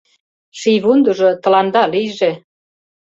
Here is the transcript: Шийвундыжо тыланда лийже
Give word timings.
Шийвундыжо 0.59 1.29
тыланда 1.43 1.83
лийже 1.93 2.31